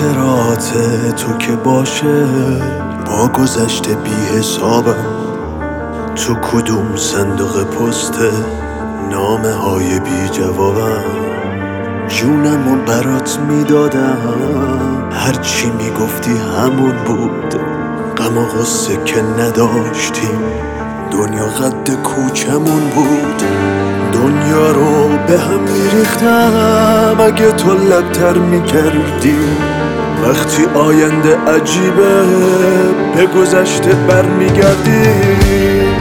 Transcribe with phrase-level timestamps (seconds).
[0.00, 0.72] خاطرات
[1.16, 2.24] تو که باشه
[3.06, 5.06] با گذشته بی حسابم.
[6.16, 8.18] تو کدوم صندوق پست
[9.10, 11.04] نامه های بی جوابم؟
[12.08, 14.16] جونم و برات می‌دادم.
[15.12, 17.54] هرچی می‌گفتی همون بود.
[18.16, 20.40] غم و غصه که نداشتیم.
[21.10, 23.42] دنیا قد کوچمون بود.
[24.12, 27.16] دنیا رو به هم میریختم.
[27.20, 29.36] اگه تو لبتر می‌کردی
[30.22, 32.22] وقتی آینده عجیبه
[33.16, 35.08] به گذشته برمیگردی.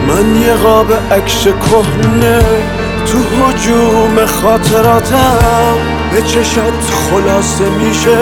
[0.07, 2.39] من یه قاب عکس کهنه
[3.05, 5.77] تو حجوم خاطراتم
[6.13, 8.17] به چشات خلاصه میشه.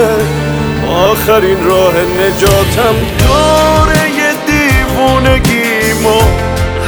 [0.88, 4.08] آخرین راه نجاتم دوره
[4.46, 6.20] دیوونگیمو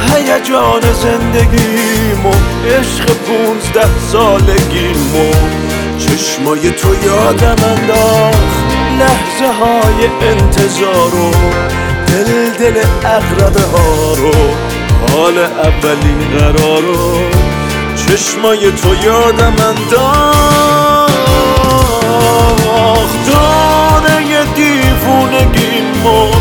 [0.07, 2.33] هیجان زندگیمو
[2.67, 5.31] عشق پونزده سالگیمو
[5.97, 8.70] چشمای تو یادم انداخت
[9.01, 11.31] لحظه های انتظارو
[12.07, 14.31] دل دل اقربه ها رو
[15.11, 17.19] حال اولین قرارو
[17.95, 21.11] چشمای تو یادم انداخت.
[23.27, 26.31] دانه دیوونگیمو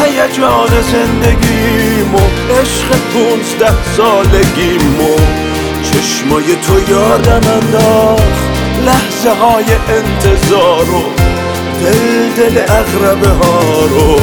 [0.00, 2.18] هیجان زندگیمو
[2.60, 5.16] عشق پونزده سالگیمو
[5.82, 8.46] چشمای تو یادم انداخت
[8.86, 11.04] لحظه های انتظارو
[11.80, 14.20] دل دل اغربه ها رو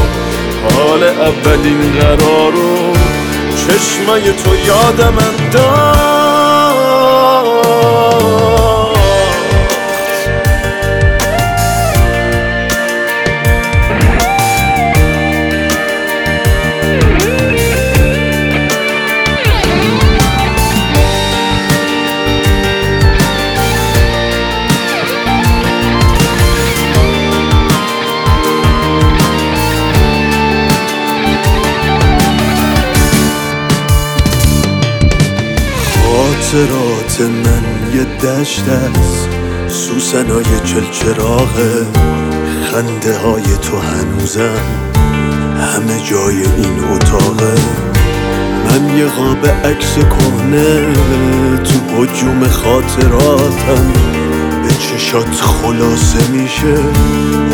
[0.63, 2.93] حال اولین قرارو
[3.55, 6.12] چشمای تو یادم انداخت.
[36.53, 37.63] خاطرات من
[37.95, 39.29] یه دشت است.
[39.67, 41.85] سوسنای چلچراغه
[42.71, 44.61] خنده های تو هنوزم.
[45.57, 47.55] همه جای این اتاقه
[48.65, 50.93] من یه قاب عکس کهنه
[51.63, 53.93] تو حجوم خاطراتم.
[54.63, 56.75] به چشات خلاصه میشه.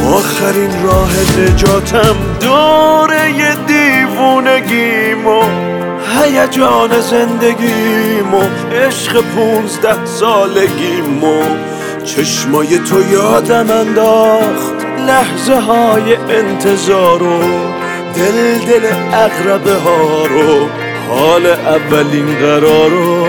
[0.08, 2.16] آخرین راه نجاتم.
[2.42, 5.44] دوره دیوونگیمو
[6.18, 11.42] هیجان زندگیمو عشق پونزده سالگیمو
[12.06, 14.86] چشمای تو یادم انداخت.
[15.08, 17.42] لحظه های انتظارو
[18.16, 20.70] دل دل اقربه ها رو.
[21.10, 23.28] حال اولین قرارو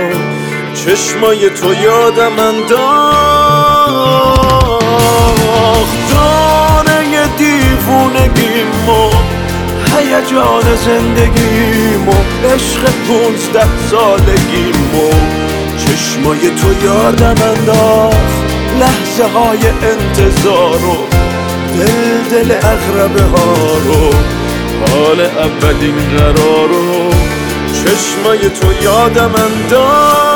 [0.75, 2.81] چشمای تو یادم انداخت.
[6.13, 9.11] دانه دیوونگیمو
[10.21, 12.13] هیجان زندگیمو
[12.45, 15.11] عشق پونزده سالگیمو
[15.79, 18.17] چشمای تو یادم انداخت.
[18.81, 20.97] لحظه های انتظارو
[21.79, 23.55] دل دل اغربه ها
[23.87, 24.11] رو.
[24.87, 27.11] حال اولین قرارو
[27.73, 30.30] چشمای تو یادم انداخت.